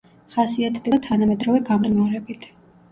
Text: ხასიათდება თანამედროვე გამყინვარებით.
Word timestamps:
ხასიათდება 0.35 1.01
თანამედროვე 1.09 1.63
გამყინვარებით. 1.71 2.55